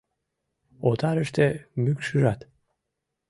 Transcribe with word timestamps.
Отарыште 0.89 1.47
мӱкшыжат 1.83 2.39